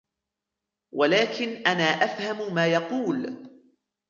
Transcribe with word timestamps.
ولكن 0.93 1.47
أنا 1.49 1.83
أفهم 2.03 2.53
ما 2.55 2.67
يقول. 2.67 3.47